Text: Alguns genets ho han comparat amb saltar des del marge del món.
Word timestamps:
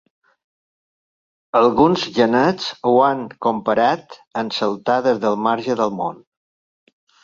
Alguns 1.59 2.07
genets 2.17 2.71
ho 2.91 2.95
han 3.11 3.23
comparat 3.49 4.21
amb 4.45 4.61
saltar 4.61 5.01
des 5.13 5.25
del 5.29 5.43
marge 5.49 5.81
del 5.85 5.99
món. 6.05 6.23